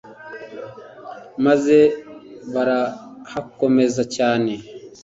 [1.45, 1.77] maze
[2.53, 4.53] barahakomeza cyane